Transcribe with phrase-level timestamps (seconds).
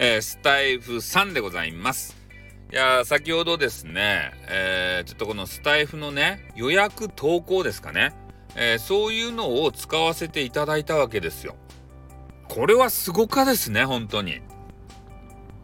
[0.00, 2.16] えー、スタイフ3でございます。
[2.70, 8.14] いや先ほどですね、えー、ちょっとこのスタイフのね、予約投稿ですかね、
[8.54, 11.56] えー、そういうのを使わせていただいたわけですよ。
[12.46, 14.40] これはすごかですね、本当に。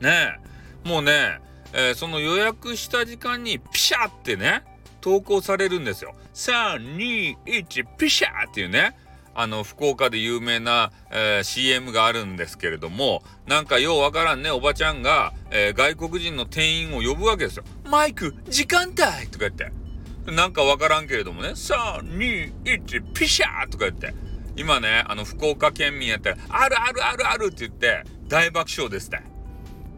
[0.01, 0.37] ね
[0.85, 1.39] え、もうね、
[1.73, 4.65] えー、その予約した時間にピシャってね、
[5.01, 6.13] 投稿されるんですよ。
[6.35, 8.97] 3、2、1、ピシャっていうね、
[9.35, 17.65] あの、福岡で有名な、えー、CM があるんですけれども、なんかようわからんね、おばちゃんが、えー、外国人の店員を呼ぶわけですよ。
[17.85, 19.73] マイク、時間帯とか言って。
[20.31, 24.15] なんかわからんけれどもね、3、2、1、ピシャーとか言って。
[24.57, 29.21] 今ね、あの、福岡県民やったら、あるあるあるあるって言って、大爆笑ですって。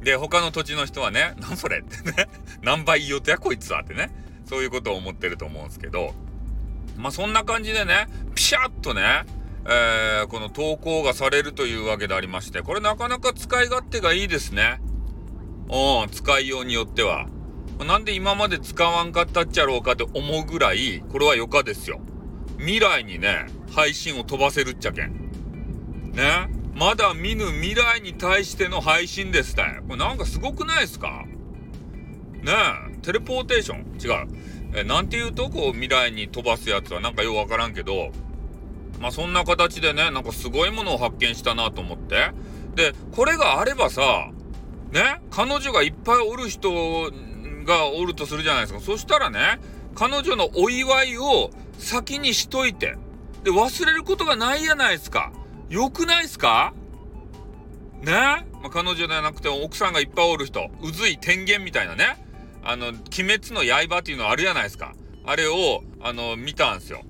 [0.03, 2.29] で、他の土地の人はね、なんそれってね、
[2.63, 4.11] 何倍言おうとやこいつはってね、
[4.47, 6.15] そういうことを思ってると思うんですけど、
[6.97, 9.25] まあそんな感じでね、ピシャッとね、
[9.67, 14.81] えー、この投稿がされるというわけでありまして、これなかなか使い勝手がいいですね。
[15.69, 17.27] うん、使いようによっては。
[17.85, 22.01] なんで今まで使わんかったっちゃろうかって思うぐらい、これは余暇ですよ。
[22.59, 26.13] 未来にね、配信を飛ばせるっちゃけん。
[26.13, 26.49] ね。
[26.75, 31.25] まだ見ぬ未来に対しての配信ですたこれなんかすごくないですか？
[32.43, 32.53] ね
[32.93, 33.97] え、テレポーテーション？
[33.99, 34.27] 違う。
[34.77, 38.13] えなんていうとこう未来に飛ばすやつはなんかようわからんけど、
[39.01, 42.31] まあそんな形でね、なんかすごいものを発見したなと思って。
[42.75, 44.31] で、これがあればさ、
[44.93, 47.11] ね、彼女がいっぱいおる人
[47.65, 48.81] がおるとするじゃないですか。
[48.81, 49.59] そしたらね、
[49.95, 52.97] 彼女のお祝いを先にしといて、
[53.45, 55.33] で、忘れることがないやないですか。
[55.71, 56.75] よくないですか？
[58.03, 62.26] ね、まあ、彼女じゃなくて奥さんがいっぱいおる人、うずい天元みたいなね。
[62.69, 64.95] あの、鬼滅の刃っていうのあるじゃないですか。
[65.25, 67.03] あれを、あの、見たんですよ。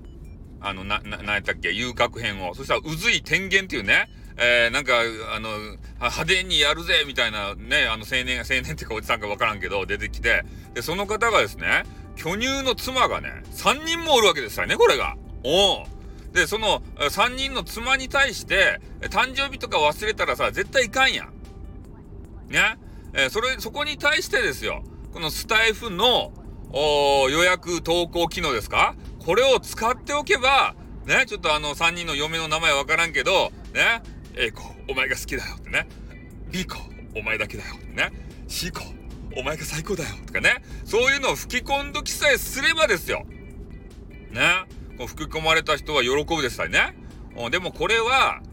[0.61, 2.53] あの、な、な、なんやったっけ遊郭編を。
[2.55, 4.93] そしたら、うずい天元っていうね、えー、なんか、
[5.33, 5.49] あの、
[5.95, 10.43] 派手にやるぜみたいなね、あの青年、青年っていうかおじさんかわからんけど、出てきて、
[10.75, 11.83] で、その方がですね、
[12.15, 15.15] 巨乳の妻がね、3人もおるわけですよね、これが。
[15.43, 15.85] お
[16.33, 18.79] で、その3人の妻に対して、
[19.09, 21.33] 誕生日とか忘れたらさ、絶対いかんやん。
[22.49, 22.77] ね。
[23.13, 24.83] えー、それ、そこに対してですよ。
[25.17, 26.31] このスタイフの
[27.31, 28.95] 予約投稿機能ですか？
[29.17, 30.75] これを使っておけば、
[31.07, 34.03] ね、ちょっとあの3人の嫁の名前わからんけど、ね、
[34.35, 35.87] A 子、お前が好きだよってね、
[36.51, 36.77] B 子、
[37.15, 38.11] お前だけだよってね、
[38.47, 38.83] C 子、
[39.35, 43.25] お前が最高だよとかね、そういうのを吹き込んどきさえすればですよ。
[44.29, 44.65] ね、
[44.99, 46.95] こう吹き込まれた人は喜ぶですからね。
[47.49, 48.43] でもこれは、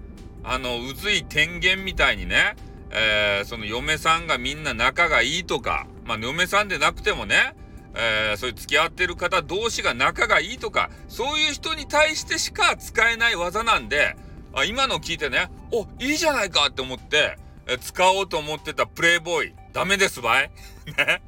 [0.43, 2.57] あの、うずい天元みたいにね、
[2.91, 7.55] えー、その嫁さんがみんな仲がいいとか、まあ、嫁さんでなくてもね、
[7.95, 14.17] えー、そういう付き合ってる方同士が仲がいいとか、そういう人に対してしか使えない技なんで、
[14.53, 20.51] あ今の聞いてね、お、いいじゃないかって思って、え使おうと思ってたプレイボーイ、ダメですばい
[20.97, 21.23] ね。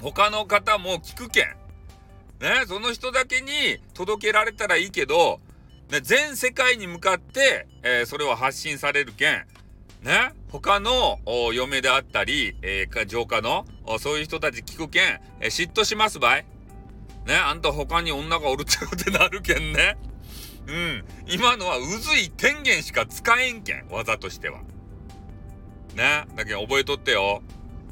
[0.00, 1.56] 他の方も聞くけん。
[2.40, 5.40] ね、その人だけに届けられたらいいけど、
[5.90, 9.46] ね、全世界に向かって、えー、それを発信されるけん、
[10.02, 11.18] ね、他の
[11.52, 13.66] 嫁であったり、えー、浄化の
[13.98, 16.46] そういう人たち聞くけん、えー、嫉妬しますばい
[17.26, 19.98] ね、あんた他に女がおるってことになるけんね。
[20.68, 21.04] うん。
[21.26, 24.60] 今のは渦い天元しか使えんけん、技としては。
[25.94, 26.24] ね。
[26.36, 27.42] だけど覚えとってよ。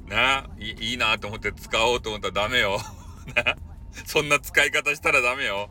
[0.06, 0.44] ね。
[0.58, 2.78] いいいなと思って使おうと思ったらダメよ。
[3.34, 3.56] ね。
[4.06, 5.68] そんな使い方したらダメよ。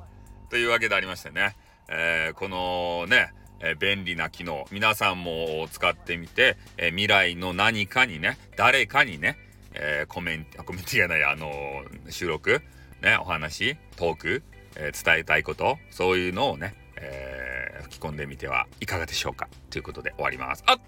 [0.49, 1.55] というわけでありましてね。
[1.87, 9.37] えー、このね、え便利な機能、皆さんも使ってみて、え未来の何かにね、誰かにね、
[9.73, 12.61] えコメント、 コメントじゃない、あの収録、
[13.01, 14.43] ね、お話、トーク、
[14.75, 19.47] え伝えたいこと、そういうのをね、え、吹き込んでみてはいかがでしょうか。
[19.69, 20.63] ということで終わります。
[20.67, 20.79] あっ、